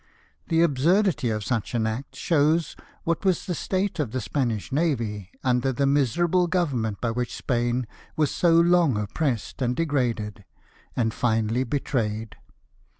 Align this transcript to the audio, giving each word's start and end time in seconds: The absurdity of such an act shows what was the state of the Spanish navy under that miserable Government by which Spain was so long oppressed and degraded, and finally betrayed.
The 0.47 0.63
absurdity 0.63 1.29
of 1.29 1.43
such 1.43 1.75
an 1.75 1.85
act 1.85 2.15
shows 2.15 2.75
what 3.03 3.23
was 3.23 3.45
the 3.45 3.53
state 3.53 3.99
of 3.99 4.09
the 4.09 4.19
Spanish 4.19 4.71
navy 4.71 5.29
under 5.43 5.71
that 5.71 5.85
miserable 5.85 6.47
Government 6.47 6.99
by 6.99 7.11
which 7.11 7.35
Spain 7.35 7.85
was 8.15 8.31
so 8.31 8.53
long 8.55 8.97
oppressed 8.97 9.61
and 9.61 9.75
degraded, 9.75 10.43
and 10.95 11.13
finally 11.13 11.63
betrayed. 11.63 12.35